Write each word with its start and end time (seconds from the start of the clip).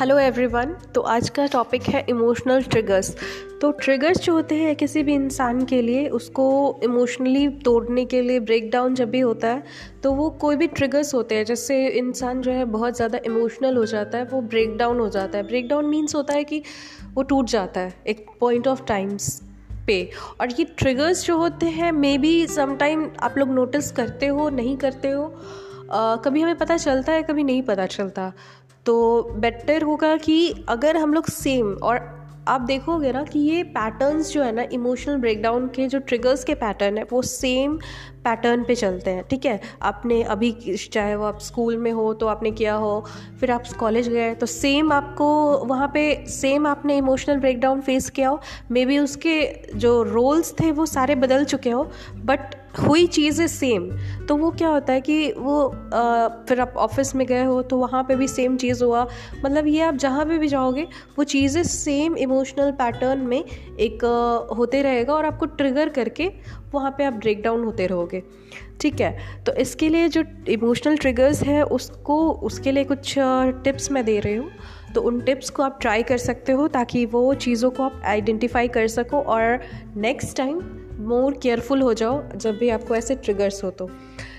Hello 0.00 0.18
everyone 0.18 0.72
तो 0.94 1.00
आज 1.00 1.28
का 1.28 1.46
टॉपिक 1.46 1.82
है 1.82 2.04
इमोशनल 2.08 2.62
ट्रिगर्स 2.62 3.16
तो 3.60 3.70
ट्रिगर्स 3.72 4.18
जो 4.18 4.32
होते 4.32 4.54
हैं 4.54 4.76
किसी 4.76 5.02
भी 5.02 5.14
इंसान 5.14 5.64
के 5.64 5.82
लिए 5.82 6.08
उसको 6.08 6.46
इमोशनली 6.84 7.48
तोड़ने 7.48 8.04
के 8.04 8.22
लिए 8.22 8.40
ब्रेकडाउन 8.40 8.94
जब 8.94 9.10
भी 9.10 9.20
होता 9.20 9.48
है 9.48 9.62
तो 10.02 10.12
वो 10.12 10.30
कोई 10.30 10.56
भी 10.56 10.66
ट्रिगर्स 10.66 11.14
होते 11.14 11.34
हैं 11.34 11.44
जैसे 11.44 11.86
इंसान 11.88 12.40
जो 12.42 12.52
है 12.52 12.64
बहुत 12.64 12.96
ज़्यादा 12.96 13.18
इमोशनल 13.26 13.76
हो 13.76 13.84
जाता 13.84 14.18
है 14.18 14.24
वो 14.24 14.40
ब्रेक 14.40 14.76
डाउन 14.76 15.00
हो 15.00 15.08
जाता 15.08 15.38
है। 15.38 15.46
ब्रेक 15.46 15.68
डाउन 15.68 15.86
मीन्स 15.86 16.14
होता 16.14 16.34
है 16.34 16.44
कि 16.44 16.62
वो 17.14 17.22
टूट 17.22 17.46
जाता 17.46 17.80
है 17.80 17.94
एक 18.06 18.26
पॉइंट 18.40 18.68
ऑफ़ 18.68 18.84
टाइम्स 18.88 19.42
पे। 19.86 20.02
और 20.40 20.52
ये 20.52 20.64
ट्रिगर्स 20.78 21.26
जो 21.26 21.36
होते 21.36 21.66
हैं 21.66 21.92
मे 21.92 22.18
बी 22.18 22.46
समटाइम 22.46 23.10
आप 23.20 23.38
लोग 23.38 23.48
नोटिस 23.48 23.92
करते 23.92 24.26
हो 24.26 24.48
नहीं 24.50 24.76
करते 24.76 25.10
हो 25.10 25.34
Uh, 25.90 26.18
कभी 26.24 26.40
हमें 26.40 26.58
पता 26.58 26.76
चलता 26.76 27.12
है 27.12 27.22
कभी 27.22 27.44
नहीं 27.44 27.62
पता 27.62 27.86
चलता। 27.86 28.32
तो 28.86 29.22
बेटर 29.36 29.82
होगा 29.82 30.16
कि 30.16 30.64
अगर 30.68 30.96
हम 30.96 31.14
लोग 31.14 31.26
सेम 31.26 31.72
और 31.72 32.18
आप 32.48 32.60
देखोगे 32.60 33.10
ना 33.12 33.22
कि 33.22 33.38
ये 33.38 33.62
पैटर्न्स 33.64 34.30
जो 34.32 34.42
है 34.42 34.52
ना 34.52 34.62
इमोशनल 34.72 35.16
ब्रेकडाउन 35.16 35.66
के 35.68 35.86
जो 35.88 35.98
ट्रिगर्स 35.98 36.44
के 36.44 36.54
पैटर्न 36.54 36.98
है, 36.98 37.04
वो 37.12 37.20
सेम 37.22 37.76
पैटर्न 38.24 38.62
पे 38.64 38.74
चलते 38.74 39.10
हैं, 39.10 39.24
ठीक 39.30 39.46
है? 39.46 39.60
आपने 39.82 40.22
अभी 40.24 40.50
चाहे 40.92 41.14
वो 41.16 41.24
आप 41.24 41.38
स्कूल 41.40 41.76
में 41.76 41.90
हो 41.92 42.12
तो 42.14 42.26
आपने 42.26 42.50
किया 42.50 42.74
हो, 42.74 43.04
फिर 43.40 43.50
आप 43.50 43.64
कॉलेज 43.80 44.08
गए 44.08 44.34
तो 44.34 44.46
सेम 44.46 44.92
आपको 44.92 45.28
वहाँ 45.66 45.90
पे 45.94 46.24
सेम 46.30 46.66
आपने 46.66 46.96
इमोशनल 46.98 47.36
ब्रेकडाउन 47.36 47.80
फेस 47.80 48.10
किया 48.10 48.28
हो। 48.28 48.40
मे 48.70 48.84
बी 48.86 48.98
उसके 48.98 49.42
जो 49.76 50.02
रोल्स 50.02 50.54
थे 50.60 50.70
वो 50.72 50.86
सारे 50.86 51.14
बदल 51.16 51.44
चुके 51.44 51.70
हो 51.70 51.90
बट 52.16 52.54
हुई 52.78 53.06
चीज़ें 53.06 53.46
सेम 53.46 53.88
तो 54.26 54.36
वो 54.36 54.50
क्या 54.50 54.68
होता 54.68 54.92
है 54.92 55.00
कि 55.00 55.32
वो 55.32 55.66
आ, 55.68 56.28
फिर 56.48 56.60
आप 56.60 56.74
ऑफ़िस 56.76 57.14
में 57.14 57.26
गए 57.26 57.44
हो 57.44 57.60
तो 57.62 57.76
वहाँ 57.76 58.02
पे 58.04 58.16
भी 58.16 58.28
सेम 58.28 58.56
चीज़ 58.56 58.84
हुआ। 58.84 59.06
मतलब 59.44 59.66
ये 59.66 59.80
आप 59.82 59.94
जहाँ 59.94 60.24
पे 60.26 60.38
भी 60.38 60.48
जाओगे 60.48 60.86
वो 61.18 61.24
चीज़ें 61.24 61.62
सेम 61.62 62.16
इमोशनल 62.16 62.70
पैटर्न 62.72 63.20
में 63.20 63.38
एक 63.38 64.04
आ, 64.04 64.54
होते 64.54 64.82
रहेगा 64.82 65.14
और 65.14 65.24
आपको 65.24 65.46
ट्रिगर 65.46 65.88
करके 65.88 66.30
वहाँ 66.74 66.90
पे 66.98 67.04
आप 67.04 67.12
ब्रेक 67.12 67.42
डाउन 67.42 67.64
होते 67.64 67.86
रहोगे। 67.86 68.22
ठीक 68.80 69.00
है? 69.00 69.44
तो 69.44 69.52
इसके 69.52 69.88
लिए 69.88 70.08
जो 70.08 70.22
इमोशनल 70.48 70.96
ट्रिगर्स 70.96 71.42
है 71.42 71.62
उसको 71.64 72.30
उसके 72.32 72.72
लिए 72.72 72.84
कुछ 72.84 73.14
टिप्स 73.64 73.90
मैं 73.92 74.04
दे 74.04 74.18
रही 74.20 74.36
हूँ। 74.36 74.50
तो 74.94 75.00
उन 75.00 75.20
टिप्स 75.20 75.50
को 75.50 75.62
आप 75.62 75.78
ट्राई 75.80 76.02
कर 76.02 76.18
सकते 76.18 76.52
हो 76.52 76.68
ताकि 76.68 77.04
वो 77.06 77.32
चीज़ों 77.34 77.70
को 77.70 77.82
आप 77.82 78.02
आइडेंटिफाई 78.04 78.68
कर 78.68 78.86
सको 78.88 79.20
और 79.20 79.60
नेक्स्ट 79.96 80.36
टाइम 80.36 80.60
मोर 81.00 81.38
केयरफुल 81.42 81.82
हो 81.82 81.92
जाओ 81.94 82.22
जब 82.36 82.58
भी 82.58 82.68
आपको 82.68 82.94
ऐसे 82.94 83.14
ट्रिगर्स 83.14 83.62
हो 83.64 83.70
तो। 83.70 83.88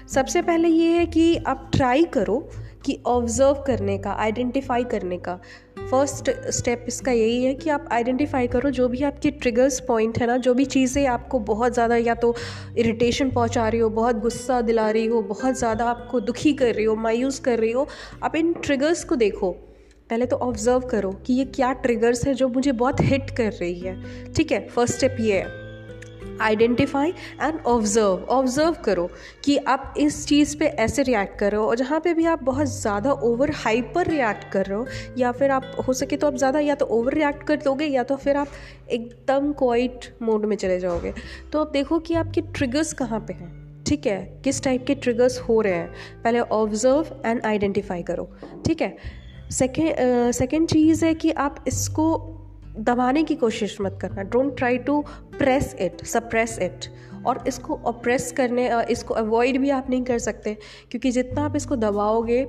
सबसे 0.08 0.42
पहले 0.42 0.67
ये 0.67 0.88
है 0.90 1.06
कि 1.06 1.36
आप 1.48 1.70
ट्राई 1.73 2.04
करो 2.14 2.38
कि 2.86 2.98
ऑब्ज़र्व 3.08 3.64
करने 3.67 3.98
का 3.98 4.12
आइडेंटिफाई 4.12 4.84
करने 4.84 5.17
का। 5.17 5.39
फ़र्स्ट 5.82 6.30
स्टेप 6.50 6.86
इसका 6.88 7.12
यही 7.12 7.44
है 7.44 7.54
कि 7.54 7.70
आप 7.70 7.88
आइडेंटिफाई 7.92 8.48
करो 8.48 8.70
जो 8.70 8.88
भी 8.88 9.04
आपके 9.04 9.32
ट्रिगर्स 9.32 9.80
पॉइंट 9.80 10.20
है 10.20 10.28
ना, 10.28 10.38
जो 10.38 10.54
भी 10.54 10.66
चीज़ें 10.66 11.06
आपको 11.08 11.39
बहुत 11.42 11.73
ज़्यादा 11.73 11.95
या 11.95 12.16
तो 12.16 12.34
इरिटेशन 12.78 13.30
पहुँचा 13.30 13.67
रही 13.67 13.80
हो, 13.80 13.89
बहुत 13.89 14.16
गुस्सा 14.16 14.62
दिला 14.62 14.89
रही 14.89 15.06
हो, 15.06 15.22
बहुत 15.22 15.58
ज़्यादा 15.58 15.86
आपको 15.86 16.20
दुखी 16.20 16.54
कर 16.54 16.73
रही 16.76 16.86
हो, 16.86 16.95
मायूस 16.98 17.39
कर 17.39 17.59
रही 17.59 17.72
हो, 17.72 17.88
आप 18.23 18.36
इन 18.36 18.54
ट्रिगर्स 18.56 19.04
को 19.04 19.16
देखो। 19.16 19.52
पहले 20.09 20.26
तो 20.26 20.36
ऑब्ज़र्व 20.38 20.88
करो 20.88 21.12
कि 21.26 21.34
ये 21.34 21.45
क्या 21.45 21.72
ट्रिगर्स 21.73 22.26
है 22.28 22.34
जो 22.34 22.48
मुझे 22.50 22.72
बहुत 22.73 23.02
हिट 23.02 23.30
कर 23.30 23.52
रही 23.52 23.80
है। 23.80 24.34
ठीक 24.34 24.52
है 24.52 24.67
फ़र्स्ट 24.70 24.95
स्टेप 24.95 25.17
ये 25.20 25.39
है। 25.39 25.61
आइडेंटिफाई 26.42 27.14
एंड 27.42 27.59
ऑब्ज़र्व 27.66 28.25
ऑब्ज़र्व 28.31 28.75
करो 28.86 29.09
कि 29.45 29.58
आप 29.67 29.94
इस 29.97 30.25
चीज़ 30.28 30.58
पे 30.58 30.66
ऐसे 30.66 31.03
रिएक्ट 31.03 31.38
कर 31.39 31.52
रहे 31.52 31.61
हो 31.61 31.67
और 31.67 31.75
जहाँ 31.75 32.00
पे 32.00 32.14
भी 32.14 32.25
आप 32.25 32.44
बहुत 32.44 32.67
ज़्यादा 32.70 33.11
ओवर 33.11 33.52
हाइपर 33.56 34.08
रिएक्ट 34.08 34.52
कर 34.52 34.66
रहे 34.66 34.78
हो, 34.78 34.86
या 35.17 35.31
फिर 35.31 35.52
आप, 35.52 35.71
हो 35.88 35.93
सके 35.93 36.17
तो 36.17 36.27
आप 36.27 36.36
ज़्यादा 36.36 36.60
या 36.60 36.76
तो 36.76 36.86
ओवर 36.88 37.14
रिएक्ट 37.14 37.43
कर 37.43 37.55
दोगे 37.64 37.86
या 37.86 38.04
तो 38.04 38.15
फिर 38.17 38.38
आप 38.38 38.48
एकदम 38.89 39.52
क्वाइट 39.54 40.14
मोड 40.21 40.45
में 40.45 40.55
चले 40.58 40.80
जाओगे। 40.80 41.14
तो 41.52 41.60
आप 41.60 41.71
देखो 41.71 41.99
कि 41.99 42.14
आपके 42.15 42.42
ट्रिगर्स 42.44 42.94
कहाँ 42.94 43.20
पे 43.20 43.33
हैं। 43.33 43.83
ठीक 43.83 44.05
है? 44.08 44.42
किस 44.44 44.64
टाइप 44.64 44.86
के 44.88 44.95
ट्रिगर्स 44.95 45.39
हो 45.39 45.60
रहे 45.61 45.73
हैं? 45.73 46.21
पहले 46.23 46.39
ऑब्ज़र्व 46.39 47.21
एंड 47.26 47.45
आइडेंटिफाई 47.45 48.04
करो। 48.04 48.30
ठीक 48.65 48.82
है? 48.82 48.95
सेकेंड 49.52 50.32
सेकेंड 50.33 50.67
चीज़ 50.70 51.04
है 51.05 51.14
कि 51.14 51.32
आप 51.32 51.64
इसको 51.67 52.05
दबाने 52.80 53.23
की 53.23 53.36
कोशिश 53.36 53.77
मत 53.82 53.98
करना। 54.02 54.23
Don't 54.23 54.55
try 54.58 54.77
to 54.80 55.02
press 55.32 55.76
it 55.82 56.04
suppress 56.05 56.58
it 56.61 56.86
और 57.26 57.43
इसको 57.48 57.76
अप्रेस 57.87 58.32
करने 58.32 58.70
इसको 58.89 59.14
अवॉइड 59.15 59.58
भी 59.61 59.70
आप 59.71 59.89
नहीं 59.89 60.04
कर 60.04 60.20
सकते, 60.20 60.54
क्योंकि 60.92 61.11
जितना 61.11 61.45
आप 61.45 61.55
इसको 61.55 61.76
दबाओगे 61.77 62.45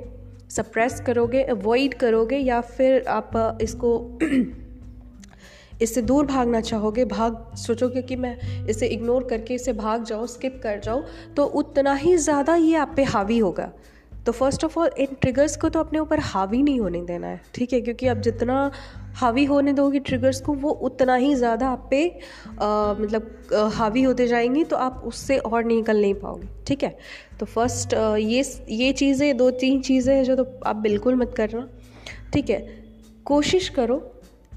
सप्रेस 0.50 1.00
करोगे 1.00 1.42
अवॉइड 1.44 1.94
करोगे, 1.94 2.36
या 2.38 2.60
फिर 2.60 3.04
आप 3.08 3.58
इसको 3.62 4.18
इससे 5.82 6.02
दूर 6.02 6.26
भागना 6.26 6.60
चाहोगे, 6.60 7.04
भाग, 7.04 7.54
सोचोगे 7.56 8.02
कि 8.02 8.16
मैं 8.16 8.66
इसे 8.66 8.86
इग्नोर 8.88 9.24
करके 9.30 9.54
इसे 9.54 9.72
भाग 9.74 10.04
जाऊँ 10.04 10.26
स्किप 10.28 10.60
कर 10.62 10.78
जाऊँ 10.80 11.04
तो 11.36 11.44
उतना 11.44 11.94
ही 11.94 12.16
ज़्यादा 12.18 12.54
ये 12.56 12.74
आप 12.76 12.92
पे 12.96 13.04
हावी 13.04 13.38
होगा। 13.38 13.70
तो 14.26 14.32
फ़र्स्ट 14.32 14.64
ऑफ़ 14.64 14.78
ऑल 14.78 14.90
इन 14.98 15.14
ट्रिगर्स 15.20 15.56
को 15.56 15.68
तो 15.68 15.80
अपने 15.80 15.98
ऊपर 15.98 16.18
हावी 16.20 16.62
नहीं 16.62 16.80
होने 16.80 17.00
देना 17.02 17.26
है 17.26 17.40
ठीक 17.54 17.72
है? 17.72 17.80
क्योंकि 17.80 18.06
आप 18.06 18.16
जितना 18.16 18.70
हावी 19.16 19.44
होने 19.44 19.72
दोगे 19.72 19.98
ट्रिगर्स 19.98 20.40
को 20.40 20.52
वो 20.54 20.70
उतना 20.88 21.14
ही 21.14 21.34
ज़्यादा 21.34 21.68
आप 21.68 21.86
पे 21.90 22.06
आ, 22.08 22.92
मतलब 22.92 23.30
आ, 23.54 23.68
हावी 23.68 24.02
होते 24.02 24.26
जाएँगी 24.28 24.64
तो 24.64 24.76
आप 24.76 25.02
उससे 25.04 25.38
और 25.38 25.64
निकल 25.64 26.00
नहीं 26.00 26.14
पाओगे 26.14 26.48
ठीक 26.66 26.82
है? 26.84 26.96
तो 27.40 27.46
फ़र्स्ट 27.46 27.94
ये 28.18 28.44
ये 28.68 28.92
चीज़ें 28.92 29.36
दो 29.36 29.50
तीन 29.50 29.80
चीज़ें 29.80 30.14
हैं 30.14 30.24
जो 30.24 30.36
तो 30.36 30.46
आप 30.66 30.76
बिल्कुल 30.76 31.14
मत 31.14 31.34
करना 31.36 31.68
ठीक 32.32 32.50
है? 32.50 32.58
कोशिश 33.24 33.68
करो 33.68 33.96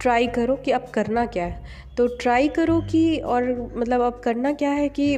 ट्राई 0.01 0.27
करो 0.27 0.55
कि 0.55 0.71
आप 0.71 0.89
करना 0.93 1.25
क्या 1.25 1.45
है। 1.45 1.63
तो 1.97 2.07
ट्राई 2.17 2.47
करो 2.47 2.79
कि 2.81 3.17
और 3.17 3.43
मतलब 3.77 4.01
अब 4.01 4.19
करना 4.23 4.51
क्या 4.53 4.69
है 4.69 4.87
कि 4.89 5.15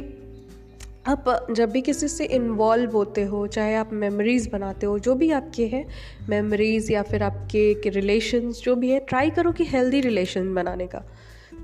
आप 1.08 1.46
जब 1.50 1.70
भी 1.70 1.80
किसी 1.80 2.08
से 2.08 2.24
इन्वॉल्व 2.24 2.90
होते 2.90 3.22
हो, 3.22 3.46
चाहे 3.46 3.74
आप 3.74 3.92
मेमोरीज़ 3.92 4.50
बनाते 4.50 4.86
हो, 4.86 4.98
जो 4.98 5.14
भी 5.14 5.30
आपके 5.30 5.66
हैं 5.66 5.88
मेमोरीज़ 6.28 6.92
या 6.92 7.02
फिर 7.02 7.22
आपके 7.22 7.90
रिलेशंस 7.90 8.62
जो 8.64 8.74
भी 8.74 8.90
है 8.90 9.00
ट्राई 9.00 9.30
करो 9.30 9.52
कि 9.52 9.64
हेल्दी 9.64 10.00
रिलेशन 10.00 10.54
बनाने 10.54 10.86
का। 10.86 11.04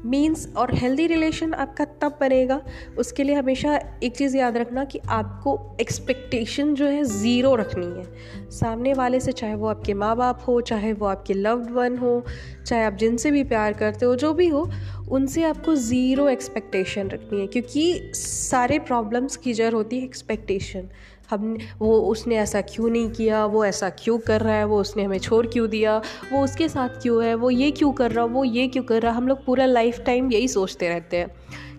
मीन्स 0.06 0.54
और 0.56 0.74
हेल्दी 0.74 1.06
रिलेशन 1.06 1.54
आपका 1.54 1.84
तब 1.84 2.18
बनेगा, 2.20 2.62
उसके 2.98 3.22
लिए 3.22 3.34
हमेशा 3.34 3.80
एक 4.02 4.16
चीज़ 4.16 4.36
याद 4.36 4.56
रखना 4.56 4.84
कि 4.84 5.00
आपको 5.08 5.76
एक्सपेक्टेशन 5.80 6.74
जो 6.74 6.86
है 6.86 7.04
ज़ीरो 7.04 7.54
रखनी 7.54 7.86
है। 7.86 8.04
सामने 8.50 8.94
वाले 8.94 9.20
से 9.20 9.32
चाहे 9.32 9.54
वो 9.54 9.66
आपके 9.66 9.94
माँ 9.94 10.16
बाप 10.16 10.44
हो, 10.48 10.60
चाहे 10.60 10.92
वो 10.92 11.06
आपके 11.06 11.34
लव्ड 11.34 11.70
वन 11.70 11.96
हो, 11.96 12.24
चाहे 12.66 12.84
आप 12.84 12.92
जिनसे 12.92 13.30
भी 13.30 13.44
प्यार 13.44 13.72
करते 13.72 14.06
हो, 14.06 14.16
जो 14.16 14.32
भी 14.34 14.48
हो 14.48 14.70
उनसे 15.08 15.42
आपको 15.44 15.74
ज़ीरो 15.74 16.28
एक्सपेक्टेशन 16.28 17.08
रखनी 17.08 17.40
है, 17.40 17.46
क्योंकि 17.46 18.10
सारे 18.14 18.78
प्रॉब्लम्स 18.78 19.36
की 19.36 19.52
जड़ 19.52 19.72
होती 19.74 19.98
है 19.98 20.04
एक्सपेक्टेशन 20.04 20.88
हम 21.30 21.56
वो 21.78 21.98
उसने 22.00 22.36
ऐसा 22.36 22.60
क्यों 22.60 22.88
नहीं 22.90 23.10
किया, 23.10 23.44
वो 23.46 23.64
ऐसा 23.64 23.88
क्यों 23.90 24.18
कर 24.18 24.40
रहा 24.40 24.54
है, 24.54 24.64
वो 24.64 24.80
उसने 24.80 25.02
हमें 25.02 25.18
छोड़ 25.18 25.46
क्यों 25.46 25.68
दिया, 25.70 25.96
वो 26.32 26.44
उसके 26.44 26.68
साथ 26.68 26.88
क्यों 26.88 27.24
है, 27.24 27.34
वो 27.34 27.50
ये 27.50 27.70
क्यों 27.70 27.92
कर 27.92 28.10
रहा, 28.10 28.24
वो 28.24 28.44
ये 28.44 28.66
क्यों 28.68 28.82
कर 28.84 29.02
रहा, 29.02 29.12
हम 29.12 29.28
लोग 29.28 29.44
पूरा 29.44 29.66
लाइफ 29.66 30.00
टाइम 30.00 30.30
यही 30.32 30.48
सोचते 30.48 30.88
रहते 30.88 31.16
हैं 31.16 31.30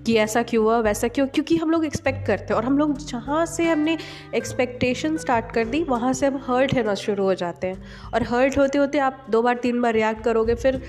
कि 0.03 0.15
ऐसा 0.15 0.43
क्यों 0.43 0.63
हुआ, 0.63 0.79
वैसा 0.79 1.07
क्यों, 1.07 1.27
क्योंकि 1.27 1.55
हम 1.55 1.71
लोग 1.71 1.85
एक्सपेक्ट 1.85 2.27
करते 2.27 2.43
हैं। 2.43 2.55
और 2.55 2.65
हम 2.65 2.77
लोग 2.77 2.97
जहाँ 2.97 3.45
से 3.45 3.63
हमने 3.63 3.97
एक्सपेक्टेशन 4.35 5.17
स्टार्ट 5.17 5.51
कर 5.51 5.65
दी, 5.65 5.83
वहाँ 5.83 6.13
से 6.13 6.25
हम 6.25 6.43
हर्ट 6.47 6.77
होना 6.77 6.95
शुरू 6.95 7.23
हो 7.23 7.33
जाते 7.33 7.67
हैं। 7.67 7.83
और 8.13 8.23
हर्ट 8.23 8.57
होते 8.57 8.77
होते 8.77 8.97
आप 8.97 9.25
दो 9.29 9.41
बार, 9.41 9.55
तीन 9.55 9.81
बार 9.81 9.93
रिएक्ट 9.93 10.23
करोगे, 10.23 10.55
फिर 10.55 10.81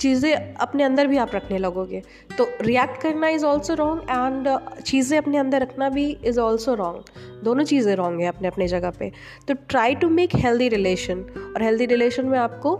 चीज़ें 0.00 0.54
अपने 0.54 0.82
अंदर 0.82 1.06
भी 1.06 1.16
आप 1.16 1.34
रखने 1.34 1.58
लगोगे। 1.58 2.02
तो 2.38 2.46
रिएक्ट 2.60 3.00
करना 3.02 3.28
इज़ 3.28 3.44
ऑल्सो 3.44 3.74
रॉन्ग 3.74 4.00
एंड 4.10 4.48
चीज़ें 4.82 5.18
अपने 5.18 5.38
अंदर 5.38 5.62
रखना 5.62 5.88
भी 5.88 6.10
इज़ 6.24 6.40
ऑल्सो 6.40 6.74
रॉन्ग 6.74 7.42
दोनों 7.44 7.64
चीज़ें 7.64 7.94
रॉन्ग 7.96 8.20
है 8.20 8.26
अपने 8.26 8.48
अपने 8.48 8.68
जगह 8.68 8.90
पे। 8.90 9.10
तो 9.48 9.54
try 9.68 9.94
to 9.94 10.08
make 10.08 10.34
healthy 10.36 10.68
relation 10.68 11.20
और 11.56 11.62
हेल्दी 11.62 11.86
रिलेशन 11.86 12.26
में 12.26 12.38
आपको 12.38 12.76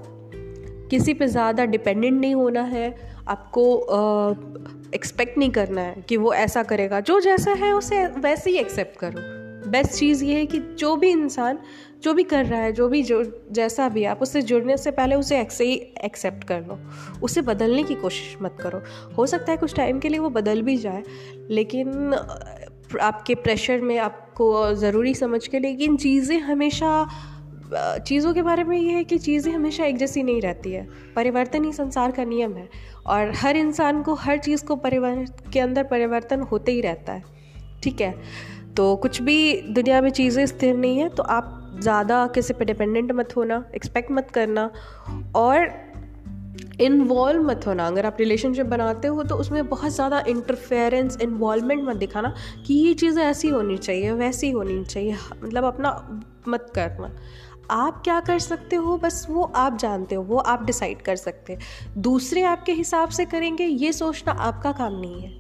किसी 0.91 1.15
पे 1.15 1.27
ज़्यादा 1.27 1.65
डिपेंडेंट 1.65 2.21
नहीं 2.21 2.35
होना 2.35 2.63
है 2.63 2.95
आपको 3.29 3.63
एक्सपेक्ट 4.95 5.33
uh, 5.33 5.39
नहीं 5.39 5.51
करना 5.51 5.81
है 5.81 6.05
कि 6.09 6.17
वो 6.17 6.35
ऐसा 6.35 6.63
करेगा। 6.63 7.01
जो 7.01 7.21
जैसा 7.21 7.53
है 7.53 7.73
उसे 7.73 8.07
वैसे 8.07 8.51
ही 8.51 8.57
एक्सेप्ट 8.57 8.99
करो। 8.99 9.44
बेस्ट 9.67 9.93
चीज़ 9.93 10.25
ये 10.25 10.35
है 10.35 10.47
कि 10.47 10.59
जो 10.79 10.95
भी 10.97 11.11
इंसान, 11.11 11.59
जो 12.03 12.15
भी 12.15 12.23
कर 12.23 12.45
रहा 12.47 12.61
है, 12.61 12.73
जो 12.73 12.89
भी 12.89 13.03
जो, 13.03 13.23
जैसा 13.53 13.89
भी 13.89 14.05
आप 14.05 14.23
उससे 14.23 14.43
जुड़ने 14.43 14.77
से 14.77 14.91
पहले 14.91 15.15
उसे 15.15 15.37
ऐसे 15.37 15.65
ही 15.65 15.75
एक्सेप्ट 16.05 16.45
कर 16.45 16.61
लो। 16.61 16.79
उसे 17.23 17.43
बदलने 17.43 17.83
की 17.83 17.95
कोशिश 17.95 18.37
मत 18.43 18.57
करो। 18.61 18.83
हो 19.19 19.27
सकता 19.27 19.53
है 19.53 19.59
कुछ 19.59 19.75
टाइम 19.75 19.99
के 19.99 20.09
लिए 20.09 20.19
वो 20.19 20.31
बदल 20.31 20.63
भी 20.63 20.77
जाए, 20.77 21.03
लेकिन 21.51 22.15
आपके 23.01 23.35
प्रेशर 23.35 23.81
में 23.81 23.97
आपको 23.99 24.75
ज़रूरी 24.75 25.15
समझ 25.15 25.47
के 25.47 25.59
लेकिन 25.59 25.97
चीज़ें 25.97 26.39
हमेशा 26.41 27.07
चीज़ों 28.07 28.33
के 28.35 28.43
बारे 28.43 28.65
में 28.65 28.77
ये 28.79 28.93
है 28.93 29.05
कि 29.05 29.19
चीज़ें 29.19 29.53
हमेशा 29.53 29.85
एक 29.85 29.97
जैसी 29.97 30.23
नहीं 30.23 30.41
रहती 30.41 30.73
है। 30.73 30.87
परिवर्तन 31.17 31.65
ही 31.65 31.73
संसार 31.73 32.11
का 32.13 32.25
नियम 32.25 32.57
है 32.57 32.69
और 33.07 33.33
हर 33.37 33.57
इंसान 33.57 34.03
को 34.03 34.15
हर 34.15 34.39
चीज़ 34.39 34.65
को 34.65 34.77
परिवर्तन 34.77 35.51
के 35.53 35.61
अंदर 35.61 35.85
परिवर्तन 35.85 36.41
होते 36.43 36.73
ही 36.73 36.81
रहता 36.81 37.13
है। 37.13 37.23
ठीक 37.83 38.01
है? 38.01 38.15
तो 38.77 38.95
कुछ 38.97 39.21
भी 39.23 39.37
दुनिया 39.63 40.01
में 40.01 40.11
चीज़ें 40.11 40.45
स्थिर 40.47 40.77
नहीं 40.77 40.99
है 40.99 41.09
तो 41.09 41.23
आप 41.23 41.61
ज़्यादा 41.81 42.27
किसी 42.27 42.55
पे 42.55 42.65
डिपेंडेंट 42.65 43.13
मत 43.13 43.37
होना 43.37 43.65
एक्सपेक्ट 43.75 44.11
मत 44.11 44.31
करना 44.31 44.71
और 45.37 45.73
इन्वॉल्व 46.81 47.43
मत 47.43 47.67
होना। 47.67 47.87
अगर 47.87 48.07
आप 48.07 48.17
रिलेशनशिप 48.21 48.67
बनाते 48.67 49.09
हो 49.09 49.23
तो 49.23 49.37
उसमें 49.37 49.67
बहुत 49.69 49.93
ज़्यादा 49.93 50.23
इंटरफेरेंस 50.29 51.19
इन्वॉल्वमेंट 51.23 51.85
मत 51.85 51.97
दिखाना 51.97 52.33
कि 52.67 52.75
ये 52.75 52.95
चीज़ें 52.95 53.23
ऐसी 53.25 53.49
होनी 53.49 53.77
चाहिए, 53.79 54.13
वैसी 54.13 54.51
होनी 54.51 54.85
चाहिए। 54.85 55.17
मतलब 55.43 55.65
अपना 55.65 55.91
मत 56.49 56.71
करना 56.75 57.11
आप 57.71 58.01
क्या 58.05 58.19
कर 58.21 58.39
सकते 58.39 58.77
हो? 58.77 58.97
बस 58.99 59.27
वो 59.31 59.43
आप 59.57 59.79
जानते 59.79 60.15
हो, 60.15 60.23
वो 60.23 60.39
आप 60.39 60.65
डिसाइड 60.65 61.03
कर 61.03 61.17
सकते 61.17 61.53
हैं। 61.53 62.03
दूसरे 62.03 62.43
आपके 62.45 62.73
हिसाब 62.73 63.09
से 63.09 63.25
करेंगे, 63.25 63.65
ये 63.65 63.93
सोचना 63.93 64.33
आपका 64.33 64.73
काम 64.73 65.01
नहीं 65.01 65.23
है। 65.23 65.33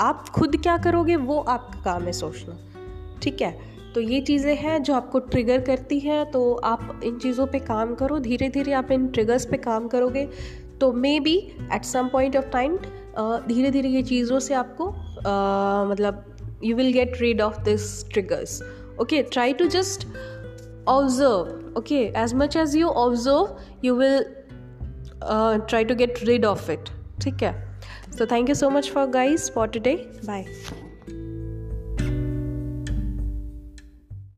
आप 0.00 0.28
खुद 0.28 0.56
क्या 0.56 0.76
करोगे, 0.78 1.16
वो 1.16 1.38
आपका 1.38 1.80
काम 1.82 2.02
है 2.02 2.12
सोचना। 2.12 2.58
ठीक 3.22 3.42
है? 3.42 3.56
तो 3.94 4.00
ये 4.00 4.20
चीज़ें 4.20 4.54
हैं 4.56 4.82
जो 4.82 4.94
आपको 4.94 5.18
ट्रिगर 5.18 5.60
करती 5.60 5.98
हैं 5.98 6.30
तो 6.30 6.52
आप 6.64 7.00
इन 7.04 7.18
चीज़ों 7.18 7.46
पे 7.46 7.58
काम 7.58 7.94
करो 7.94 8.18
धीरे 8.18 8.48
धीरे 8.48 8.72
आप 8.72 8.90
इन 8.92 9.06
ट्रिगर्स 9.08 9.44
पे 9.44 9.56
काम 9.56 9.88
करोगे 9.88 10.28
तो 10.80 10.92
maybe 11.20 11.36
at 11.74 11.84
some 11.84 12.08
point 12.08 12.36
of 12.36 12.44
time 12.44 12.76
धीरे 13.48 13.70
धीरे 13.70 13.88
ये 13.88 14.02
चीज़ों 14.02 14.38
से 14.38 14.54
आपको 14.54 14.84
uh, 14.84 15.90
मतलब 15.90 16.24
you 16.64 16.76
will 16.76 16.92
get 16.92 17.20
rid 17.20 17.40
of 17.40 17.60
this 17.62 18.04
triggers 18.08 18.60
okay 19.00 19.22
try 19.22 19.52
to 19.52 19.66
just 19.68 20.06
observe 20.88 21.78
okay 21.78 22.02
as 22.16 22.34
much 22.34 22.56
as 22.56 22.76
you 22.76 22.88
observe 22.88 23.56
you 23.84 23.94
will 23.94 24.24
try 25.22 25.84
to 25.84 25.94
get 25.94 26.24
rid 26.24 26.44
of 26.44 26.70
it 26.70 26.88
ठीक 27.22 27.42
है? 27.42 27.54
So 28.18 28.26
thank 28.26 28.48
you 28.48 28.54
so 28.54 28.70
much 28.70 28.90
for 28.90 29.06
guys 29.10 29.50
for 29.52 29.68
today 29.68 29.96
bye 30.24 30.44